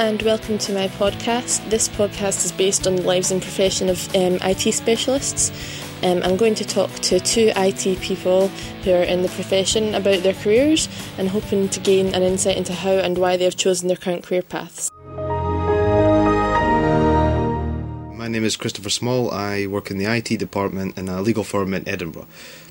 [0.00, 1.68] And welcome to my podcast.
[1.68, 5.52] This podcast is based on the lives and profession of um, IT specialists.
[6.02, 8.48] Um, I'm going to talk to two IT people
[8.82, 12.72] who are in the profession about their careers and hoping to gain an insight into
[12.72, 14.90] how and why they have chosen their current career paths.
[18.16, 19.30] My name is Christopher Small.
[19.30, 22.26] I work in the IT department in a legal firm in Edinburgh.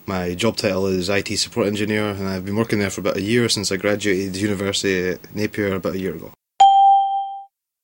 [0.08, 3.22] My job title is IT support engineer, and I've been working there for about a
[3.22, 6.32] year since I graduated university at Napier about a year ago.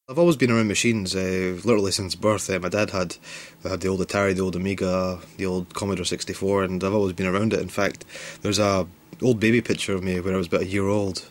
[0.07, 2.47] I've always been around machines, uh, literally since birth.
[2.47, 3.15] Uh, my dad had
[3.63, 7.53] the old Atari, the old Amiga, the old Commodore 64, and I've always been around
[7.53, 7.59] it.
[7.59, 8.05] In fact,
[8.43, 8.85] there's a
[9.23, 11.27] old baby picture of me when I was about a year old,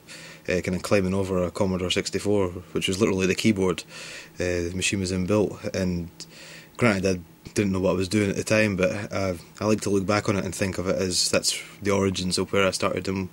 [0.49, 3.85] uh, kind of climbing over a Commodore 64, which was literally the keyboard.
[4.41, 6.11] Uh, the machine was inbuilt, and
[6.77, 9.91] granted, I didn't know what I was doing at the time, but I like to
[9.91, 12.73] look back on it and think of it as that's the origins of where I
[12.73, 13.29] started and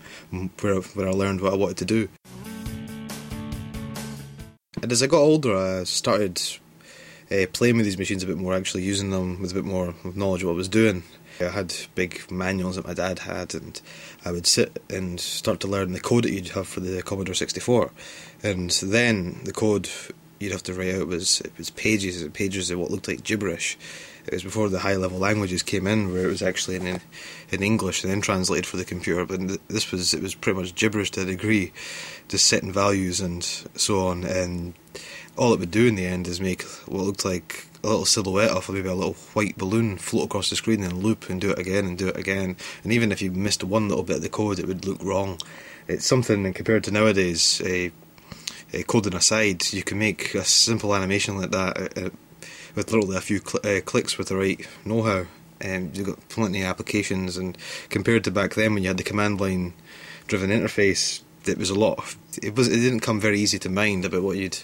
[0.59, 2.09] where, where I learned what I wanted to do.
[4.81, 6.41] And as I got older, I started
[7.31, 9.93] uh, playing with these machines a bit more, actually using them with a bit more
[10.03, 11.03] knowledge of what I was doing.
[11.39, 13.79] I had big manuals that my dad had, and
[14.25, 17.35] I would sit and start to learn the code that you'd have for the Commodore
[17.35, 17.91] 64.
[18.43, 19.89] And then the code
[20.39, 23.23] you'd have to write out was it was pages and pages of what looked like
[23.23, 23.77] gibberish.
[24.27, 27.01] It was before the high level languages came in, where it was actually in
[27.51, 29.25] in English and then translated for the computer.
[29.25, 31.71] But this was it was pretty much gibberish to a degree,
[32.27, 33.43] just setting values and
[33.75, 34.23] so on.
[34.23, 34.73] And
[35.37, 38.51] all it would do in the end is make what looked like a little silhouette
[38.51, 41.59] of maybe a little white balloon float across the screen and loop and do it
[41.59, 42.55] again and do it again.
[42.83, 45.39] And even if you missed one little bit of the code, it would look wrong.
[45.87, 47.61] It's something compared to nowadays.
[47.61, 47.89] Uh,
[48.73, 52.09] uh, coding aside, you can make a simple animation like that uh,
[52.75, 55.25] with literally a few cl- uh, clicks with the right know-how.
[55.59, 57.55] And you've got plenty of applications, and
[57.89, 59.73] compared to back then when you had the command line
[60.27, 61.99] driven interface, it was a lot.
[61.99, 64.57] Of, it was it didn't come very easy to mind about what you'd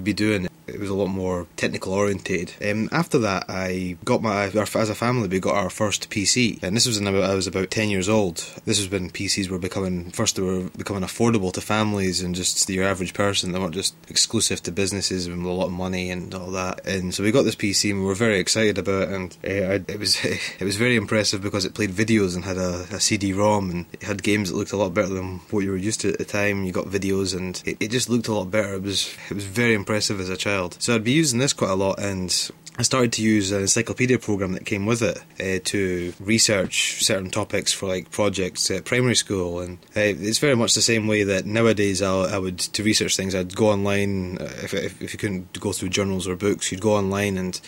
[0.00, 2.54] be doing it It was a lot more technical orientated.
[2.64, 6.76] Um, after that, I got my as a family we got our first PC, and
[6.76, 8.36] this was when I was about ten years old.
[8.64, 12.68] This was when PCs were becoming first they were becoming affordable to families and just
[12.70, 13.52] your average person.
[13.52, 16.86] They weren't just exclusive to businesses with a lot of money and all that.
[16.86, 19.10] And so we got this PC and we were very excited about it.
[19.10, 22.86] And uh, it was it was very impressive because it played videos and had a,
[22.92, 25.76] a CD-ROM and it had games that looked a lot better than what you were
[25.76, 26.64] used to at the time.
[26.64, 28.74] You got videos and it, it just looked a lot better.
[28.74, 30.76] It was it was very impressive as a child.
[30.78, 32.30] So I'd be using this quite a lot and
[32.78, 37.28] I started to use an encyclopedia program that came with it uh, to research certain
[37.28, 41.22] topics for like projects at primary school, and uh, it's very much the same way
[41.22, 43.34] that nowadays I'll, I would to research things.
[43.34, 46.80] I'd go online uh, if, if, if you couldn't go through journals or books, you'd
[46.80, 47.60] go online and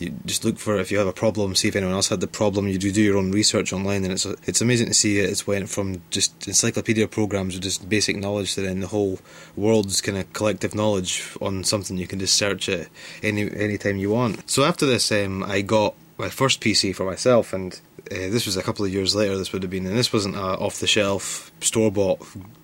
[0.00, 2.26] you just look for if you have a problem, see if anyone else had the
[2.26, 2.68] problem.
[2.68, 5.28] You do do your own research online, and it's it's amazing to see it.
[5.28, 9.18] It's went from just encyclopedia programs with just basic knowledge to then the whole
[9.56, 12.88] world's kind of collective knowledge on something you can just search it
[13.22, 14.48] any anytime you want.
[14.50, 17.80] So after this, um, I got my first PC for myself, and
[18.10, 19.36] uh, this was a couple of years later.
[19.36, 22.20] This would have been, and this wasn't a off the shelf store bought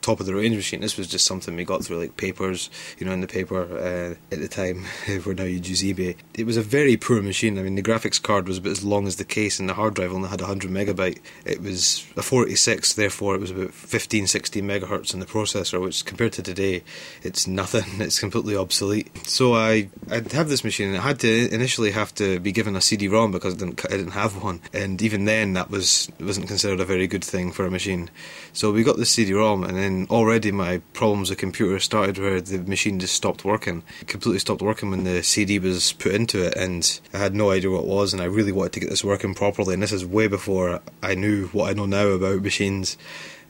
[0.07, 0.81] top of the range machine.
[0.81, 4.35] This was just something we got through like papers, you know, in the paper uh,
[4.35, 4.85] at the time.
[5.25, 6.17] where now you use eBay.
[6.35, 7.59] It was a very poor machine.
[7.59, 9.95] I mean, the graphics card was about as long as the case, and the hard
[9.95, 11.21] drive only had 100 megabyte.
[11.45, 16.05] It was a 486, therefore it was about 15, 16 megahertz in the processor, which
[16.05, 16.83] compared to today,
[17.23, 17.85] it's nothing.
[18.07, 19.11] It's completely obsolete.
[19.27, 22.77] So I I'd have this machine, and I had to initially have to be given
[22.77, 26.47] a CD-ROM because I didn't I didn't have one, and even then that was wasn't
[26.47, 28.11] considered a very good thing for a machine.
[28.53, 32.59] So we got the CD-ROM, and then already my problems with computer started where the
[32.59, 33.83] machine just stopped working.
[34.01, 37.51] It completely stopped working when the CD was put into it, and I had no
[37.51, 39.75] idea what it was, and I really wanted to get this working properly.
[39.75, 42.99] And this is way before I knew what I know now about machines.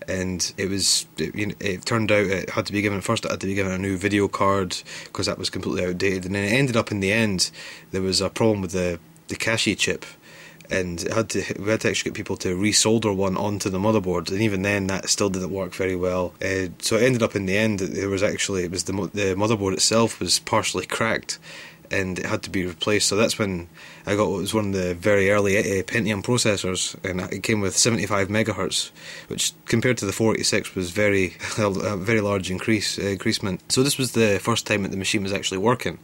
[0.09, 3.25] And it was, it, you know, it turned out it had to be given, first
[3.25, 6.27] it had to be given a new video card because that was completely outdated.
[6.27, 7.51] And then it ended up in the end,
[7.91, 10.05] there was a problem with the, the cache chip
[10.71, 13.79] and it had to we had to actually get people to resolder one onto the
[13.79, 16.35] motherboard, and even then that still didn't work very well.
[16.43, 18.93] Uh, so it ended up in the end that there was actually it was the
[18.93, 21.39] the motherboard itself was partially cracked,
[21.91, 23.09] and it had to be replaced.
[23.09, 23.69] So that's when
[24.07, 27.61] I got it was one of the very early uh, Pentium processors, and it came
[27.61, 28.91] with 75 megahertz,
[29.29, 33.61] which compared to the 486 was very a very large increase uh, increasement.
[33.71, 35.99] So this was the first time that the machine was actually working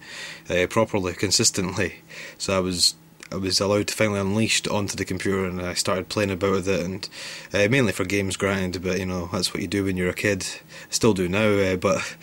[0.49, 1.97] uh, properly, consistently.
[2.39, 2.95] So I was
[3.33, 6.69] I was allowed to finally unleashed onto the computer, and I started playing about with
[6.69, 7.09] it, and
[7.53, 8.83] uh, mainly for games grind.
[8.83, 10.47] But you know, that's what you do when you're a kid.
[10.91, 12.17] still do now, uh, but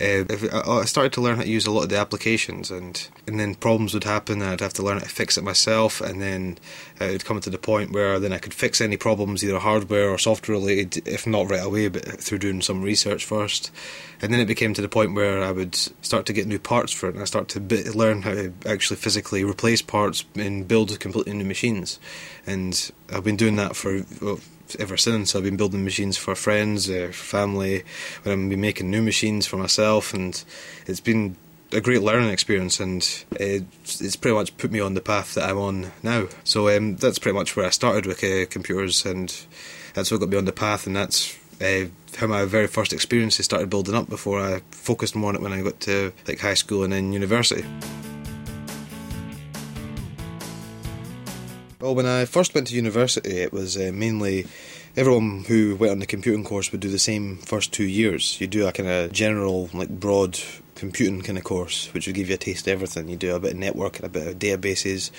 [0.00, 0.24] uh,
[0.80, 3.54] I started to learn how to use a lot of the applications, and and then
[3.54, 6.58] problems would happen, and I'd have to learn how to fix it myself, and then
[7.00, 10.10] it would come to the point where then I could fix any problems, either hardware
[10.10, 13.70] or software related, if not right away, but through doing some research first.
[14.22, 16.92] And then it became to the point where I would start to get new parts
[16.92, 20.24] for it, and I start to learn how to actually physically replace parts
[20.54, 21.98] and build completely new machines.
[22.46, 24.40] And I've been doing that for well,
[24.78, 25.34] ever since.
[25.34, 27.84] I've been building machines for friends, uh, family,
[28.22, 30.42] when I've been making new machines for myself, and
[30.86, 31.36] it's been
[31.72, 33.02] a great learning experience, and
[33.32, 36.28] it's, it's pretty much put me on the path that I'm on now.
[36.44, 39.34] So um, that's pretty much where I started with uh, computers, and
[39.94, 41.86] that's what got me on the path, and that's uh,
[42.16, 45.52] how my very first experiences started building up before I focused more on it when
[45.52, 47.64] I got to like high school and then university.
[51.84, 54.46] Well, when I first went to university, it was uh, mainly
[54.96, 58.40] everyone who went on the computing course would do the same first two years.
[58.40, 60.40] You do a kind of general, like broad
[60.74, 63.08] computing kind of course, which will give you a taste of everything.
[63.08, 65.10] You do a bit of networking, a bit of databases,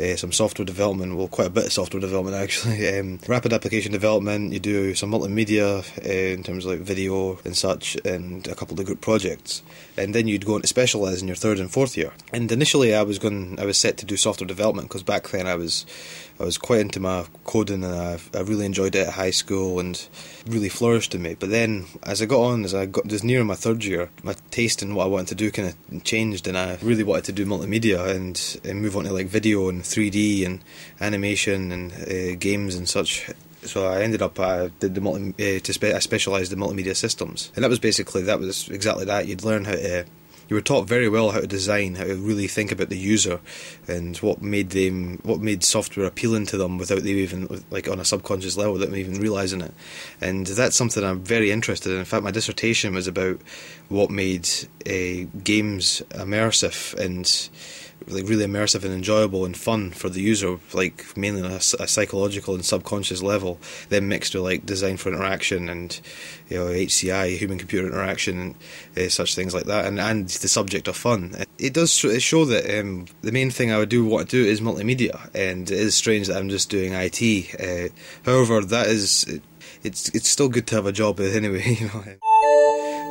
[0.00, 3.92] uh, some software development, well, quite a bit of software development actually, um, rapid application
[3.92, 8.54] development, you do some multimedia uh, in terms of like video and such, and a
[8.54, 9.62] couple of group projects.
[9.96, 12.12] And then you'd go on to specialise in your third and fourth year.
[12.32, 15.46] And initially I was going, I was set to do software development because back then
[15.46, 15.86] I was
[16.42, 19.78] I was quite into my coding and I, I really enjoyed it at high school
[19.78, 20.08] and
[20.46, 21.36] really flourished in me.
[21.38, 24.34] But then as I got on, as I got just near my third year, my
[24.50, 27.32] taste in what I wanted to do kind of changed and I really wanted to
[27.32, 30.64] do multimedia and, and move on to like video and 3D and
[31.00, 33.30] animation and uh, games and such
[33.64, 36.96] so I ended up I did the multi, uh, to spe- I specialised in multimedia
[36.96, 39.28] systems, and that was basically that was exactly that.
[39.28, 40.04] You'd learn how to
[40.48, 43.40] you were taught very well how to design, how to really think about the user,
[43.88, 48.00] and what made them, what made software appealing to them without them even like on
[48.00, 49.74] a subconscious level, without them even realizing it.
[50.20, 51.98] And that's something I'm very interested in.
[51.98, 53.40] In fact, my dissertation was about
[53.88, 54.48] what made
[54.86, 57.48] uh, games immersive and
[58.08, 61.88] like really immersive and enjoyable and fun for the user, like mainly on a, a
[61.88, 63.58] psychological and subconscious level.
[63.88, 66.00] Then mixed with like design for interaction and
[66.48, 68.54] you know HCI, human computer interaction, and
[68.96, 71.34] uh, such things like that, and and the subject of fun.
[71.58, 74.60] It does show that um, the main thing I would do want to do is
[74.60, 77.20] multimedia, and it is strange that I'm just doing IT.
[77.60, 77.88] Uh,
[78.24, 79.40] however, that is
[79.82, 81.62] it's it's still good to have a job anyway.
[81.82, 82.31] You know.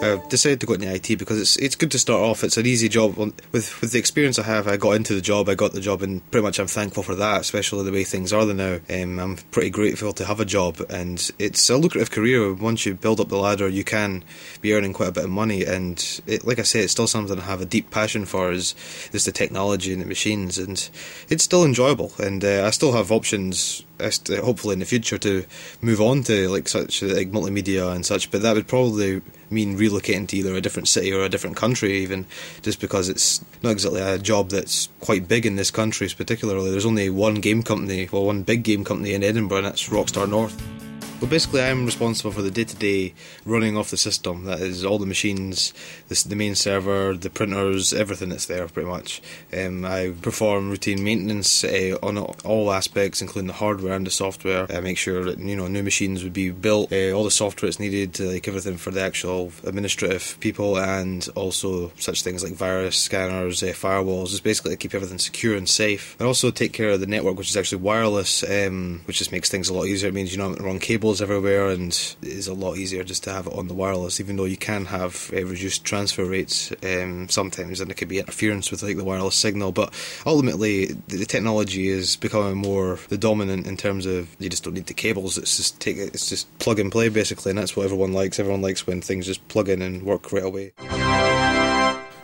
[0.01, 2.43] I decided to go into IT because it's it's good to start off.
[2.43, 3.17] It's an easy job.
[3.17, 5.47] With with the experience I have, I got into the job.
[5.47, 7.41] I got the job, and pretty much I'm thankful for that.
[7.41, 8.79] Especially the way things are now.
[8.89, 12.51] Um, I'm pretty grateful to have a job, and it's a lucrative career.
[12.51, 14.23] Once you build up the ladder, you can
[14.59, 15.63] be earning quite a bit of money.
[15.63, 18.51] And it, like I say, it's still something I have a deep passion for.
[18.51, 18.73] Is
[19.13, 20.89] is the technology and the machines, and
[21.29, 22.11] it's still enjoyable.
[22.17, 25.45] And uh, I still have options Uh, hopefully in the future to
[25.81, 28.31] move on to like such uh, like multimedia and such.
[28.31, 31.99] But that would probably mean relocating to either a different city or a different country,
[31.99, 32.25] even
[32.61, 36.71] just because it's not exactly a job that's quite big in this country, particularly.
[36.71, 40.29] There's only one game company, well, one big game company in Edinburgh, and that's Rockstar
[40.29, 40.80] North.
[41.21, 43.13] Well, basically, I'm responsible for the day to day
[43.45, 44.45] running of the system.
[44.45, 45.71] That is all the machines,
[46.07, 49.21] the, the main server, the printers, everything that's there, pretty much.
[49.53, 54.65] Um, I perform routine maintenance uh, on all aspects, including the hardware and the software.
[54.71, 57.67] I make sure that you know new machines would be built, uh, all the software
[57.67, 62.97] that's needed, like everything for the actual administrative people, and also such things like virus
[62.97, 66.15] scanners, uh, firewalls, just basically to keep everything secure and safe.
[66.17, 69.51] And also take care of the network, which is actually wireless, um, which just makes
[69.51, 70.09] things a lot easier.
[70.09, 71.91] It means you don't run cables everywhere, and
[72.21, 74.19] it is a lot easier just to have it on the wireless.
[74.19, 78.19] Even though you can have uh, reduced transfer rates um, sometimes, and there could be
[78.19, 79.71] interference with like the wireless signal.
[79.71, 79.91] But
[80.27, 84.85] ultimately, the technology is becoming more the dominant in terms of you just don't need
[84.85, 85.39] the cables.
[85.39, 88.39] It's just take it's just plug and play basically, and that's what everyone likes.
[88.39, 90.73] Everyone likes when things just plug in and work right away.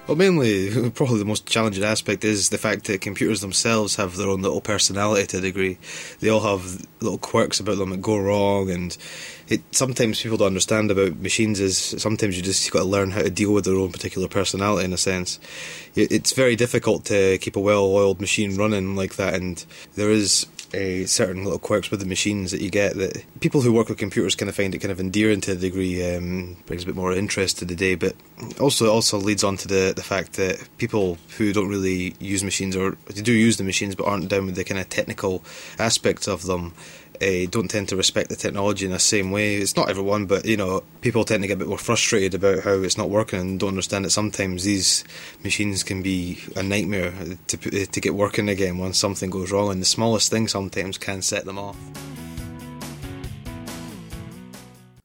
[0.07, 4.29] Well, mainly, probably the most challenging aspect is the fact that computers themselves have their
[4.29, 5.77] own little personality to a degree.
[6.21, 8.97] They all have little quirks about them that go wrong, and
[9.49, 13.21] it sometimes people don't understand about machines is sometimes you just got to learn how
[13.21, 15.41] to deal with their own particular personality in a sense.
[15.93, 21.05] It's very difficult to keep a well-oiled machine running like that, and there is a
[21.05, 24.35] certain little quirks with the machines that you get that people who work with computers
[24.35, 27.13] kind of find it kind of endearing to a degree, um, brings a bit more
[27.13, 27.95] interest to the day.
[27.95, 28.15] But
[28.59, 32.75] also also leads on to the the fact that people who don't really use machines
[32.75, 35.43] or do use the machines but aren't down with the kind of technical
[35.79, 36.73] aspects of them
[37.21, 39.55] uh, don't tend to respect the technology in the same way.
[39.55, 42.63] It's not everyone, but you know, people tend to get a bit more frustrated about
[42.63, 45.03] how it's not working and don't understand that sometimes these
[45.43, 47.13] machines can be a nightmare
[47.47, 51.21] to to get working again once something goes wrong, and the smallest thing sometimes can
[51.21, 51.77] set them off.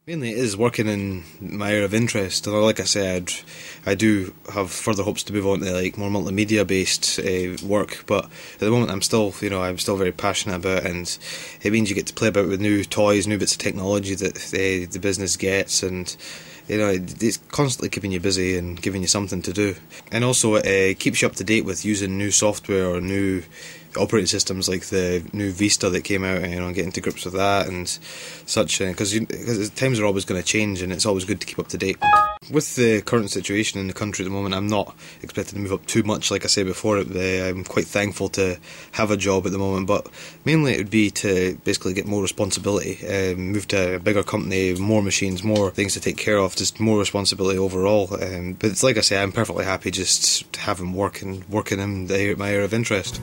[0.04, 2.48] Mainly, it is working in my area of interest.
[2.48, 3.32] And like I said,
[3.86, 8.02] I do have further hopes to move on to like more multimedia based uh, work.
[8.08, 11.18] But at the moment, I'm still, you know, I'm still very passionate about, it and
[11.62, 14.36] it means you get to play about with new toys, new bits of technology that
[14.36, 16.16] uh, the business gets, and
[16.66, 19.76] you know, it's constantly keeping you busy and giving you something to do.
[20.10, 23.44] And also, it uh, keeps you up to date with using new software or new
[23.96, 27.24] operating systems like the new Vista that came out, and you know, getting to grips
[27.24, 27.88] with that and
[28.46, 31.58] such, because because times are always going to change, and it's always good to keep
[31.58, 31.98] up to date.
[32.50, 35.72] With the current situation in the country at the moment, I'm not expected to move
[35.72, 36.30] up too much.
[36.30, 38.58] Like I said before, I'm quite thankful to
[38.92, 40.08] have a job at the moment, but
[40.44, 44.74] mainly it would be to basically get more responsibility, um, move to a bigger company,
[44.74, 48.08] more machines, more things to take care of, just more responsibility overall.
[48.20, 52.06] Um, but it's like I say, I'm perfectly happy just having work and working in
[52.06, 53.20] the, my area of interest.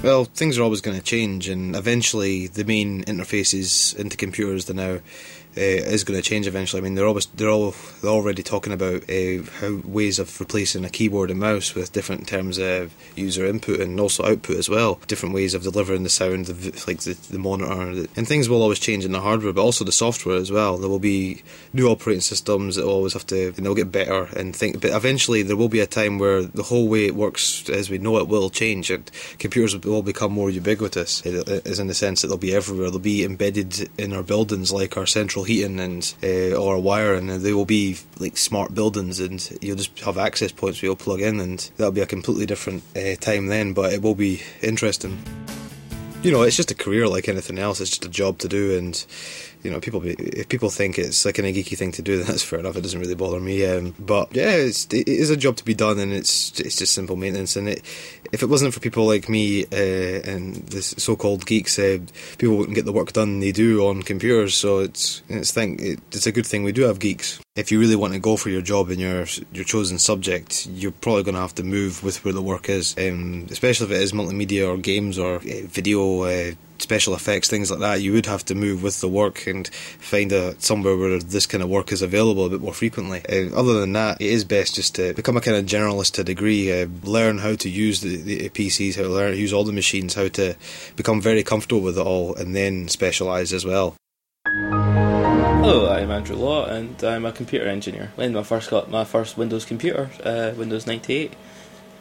[0.00, 4.74] Well, things are always going to change, and eventually the main interfaces into computers they
[4.74, 5.00] now
[5.58, 6.80] is going to change eventually.
[6.80, 10.84] I mean, they're always they're all they're already talking about uh, how ways of replacing
[10.84, 15.00] a keyboard and mouse with different terms of user input and also output as well.
[15.06, 18.78] Different ways of delivering the sound, the, like the, the monitor, and things will always
[18.78, 20.78] change in the hardware, but also the software as well.
[20.78, 24.24] There will be new operating systems that will always have to and they'll get better
[24.36, 24.80] and think.
[24.80, 27.98] But eventually, there will be a time where the whole way it works as we
[27.98, 31.24] know it will change, and computers will become more ubiquitous.
[31.24, 32.90] As in the sense that they'll be everywhere.
[32.90, 37.42] They'll be embedded in our buildings, like our central heating and uh, or wiring, and
[37.42, 41.20] they will be like smart buildings, and you'll just have access points where you'll plug
[41.20, 43.72] in, and that'll be a completely different uh, time then.
[43.72, 45.18] But it will be interesting.
[46.22, 47.80] You know, it's just a career like anything else.
[47.80, 49.04] It's just a job to do, and
[49.62, 52.58] you know, people if people think it's like a geeky thing to do, that's fair
[52.58, 52.76] enough.
[52.76, 53.64] It doesn't really bother me.
[53.66, 56.94] Um, but yeah, it's, it is a job to be done, and it's it's just
[56.94, 57.56] simple maintenance.
[57.56, 57.82] And it,
[58.32, 61.98] if it wasn't for people like me uh, and the so-called geeks, uh,
[62.38, 64.54] people wouldn't get the work done they do on computers.
[64.54, 67.40] So it's it's think it, it's a good thing we do have geeks.
[67.56, 70.92] If you really want to go for your job in your your chosen subject, you're
[70.92, 74.02] probably going to have to move with where the work is, um, especially if it
[74.02, 76.52] is multimedia or games or uh, video uh,
[76.88, 79.68] special effects, things like that, you would have to move with the work and
[80.00, 83.20] find a somewhere where this kind of work is available a bit more frequently.
[83.28, 86.22] Uh, other than that, it is best just to become a kind of generalist to
[86.22, 89.64] a degree, uh, learn how to use the, the PCs, how to learn use all
[89.64, 90.56] the machines, how to
[90.96, 93.94] become very comfortable with it all, and then specialise as well.
[94.46, 98.12] Hello, I'm Andrew Law, and I'm a computer engineer.
[98.14, 101.34] When I first got my first Windows computer, uh, Windows 98,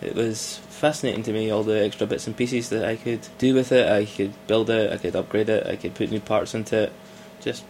[0.02, 3.54] it was fascinating to me all the extra bits and pieces that I could do
[3.56, 3.90] with it.
[3.90, 6.94] I could build it, I could upgrade it, I could put new parts into it.
[7.42, 7.64] Just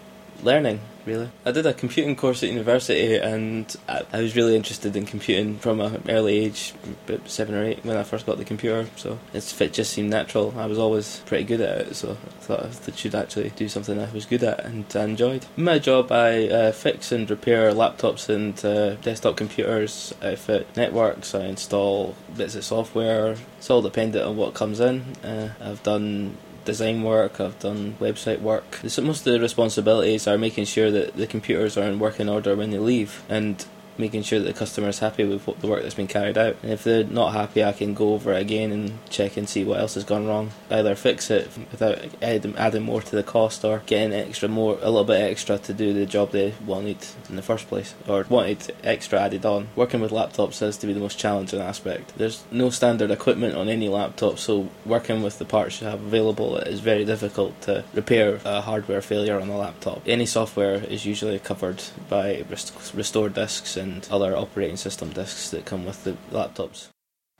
[0.44, 1.30] learning really.
[1.46, 5.58] I did a computing course at university and I, I was really interested in computing
[5.58, 6.74] from an early age,
[7.08, 10.54] about seven or eight when I first got the computer, so it just seemed natural.
[10.58, 14.00] I was always pretty good at it, so I thought I should actually do something
[14.00, 15.46] I was good at and I enjoyed.
[15.56, 21.34] My job, I uh, fix and repair laptops and uh, desktop computers, I fit networks,
[21.34, 23.36] I install bits of software.
[23.58, 25.02] It's all dependent on what comes in.
[25.24, 26.38] Uh, I've done
[26.68, 28.84] design work, I've done website work.
[28.84, 32.70] Most of the responsibilities are making sure that the computers are in working order when
[32.72, 33.66] they leave, and
[33.98, 36.56] making sure that the customer is happy with what the work that's been carried out.
[36.64, 39.64] And if they're not happy, I can go over it again and check and see
[39.64, 40.52] what else has gone wrong.
[40.70, 45.04] Either fix it without adding more to the cost, or getting extra more, a little
[45.04, 46.98] bit extra to do the job they wanted
[47.30, 49.68] in the first place, or wanted extra added on.
[49.76, 52.14] Working with laptops has to be the most challenging aspect.
[52.18, 56.58] There's no standard equipment on any laptop, so working with the parts you have available
[56.58, 60.02] is very difficult to repair a hardware failure on a laptop.
[60.06, 65.50] Any software is usually covered by rest- restore disks and and other operating system disks
[65.50, 66.90] that come with the laptops.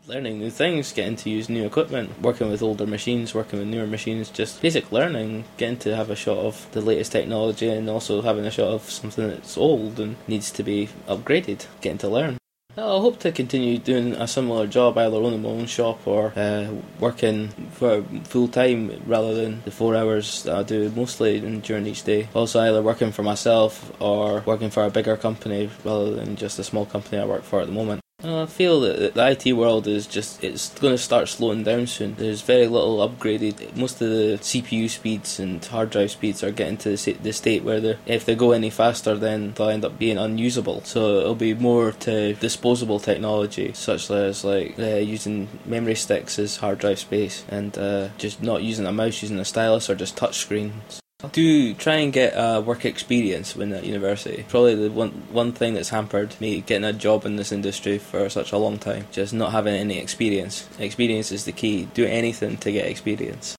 [0.08, 3.86] Learning new things, getting to use new equipment, working with older machines, working with newer
[3.86, 8.22] machines, just basic learning, getting to have a shot of the latest technology and also
[8.22, 12.38] having a shot of something that's old and needs to be upgraded, getting to learn.
[12.80, 16.68] I hope to continue doing a similar job, either owning my own shop or uh,
[17.00, 22.04] working for full time rather than the four hours that I do mostly during each
[22.04, 22.30] day.
[22.36, 26.64] Also, either working for myself or working for a bigger company rather than just a
[26.64, 28.02] small company I work for at the moment.
[28.24, 32.16] I feel that the IT world is just it's going to start slowing down soon.
[32.16, 33.76] There's very little upgraded.
[33.76, 38.00] Most of the CPU speeds and hard drive speeds are getting to the state where
[38.08, 40.82] if they go any faster, then they'll end up being unusable.
[40.84, 46.58] So it'll be more to disposable technology, such as like uh, using memory sticks as
[46.58, 50.18] hard drive space, and uh, just not using a mouse, using a stylus or just
[50.18, 54.46] touch screens do try and get a work experience when at university.
[54.50, 58.30] Probably the one one thing that's hampered me getting a job in this industry for
[58.30, 59.08] such a long time.
[59.12, 60.68] Just not having any experience.
[60.80, 61.88] Experience is the key.
[61.94, 63.56] Do anything to get experience.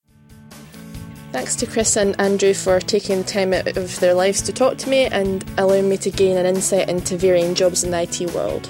[1.30, 4.78] Thanks to Chris and Andrew for taking the time out of their lives to talk
[4.78, 8.34] to me and allowing me to gain an insight into varying jobs in the IT
[8.34, 8.66] world.